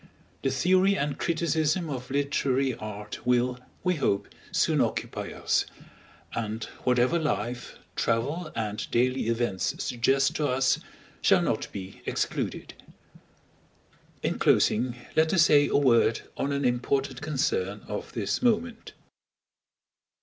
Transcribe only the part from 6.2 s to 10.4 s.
and whatever life, travel, and daily events suggest